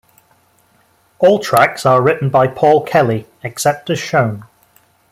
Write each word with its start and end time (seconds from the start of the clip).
All 1.19 1.37
tracks 1.37 1.85
are 1.85 2.01
written 2.01 2.31
by 2.31 2.47
Paul 2.47 2.81
Kelly 2.83 3.27
except 3.43 3.87
as 3.91 3.99
shown. 3.99 4.45